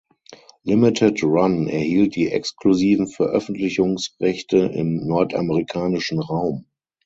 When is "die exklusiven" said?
2.15-3.05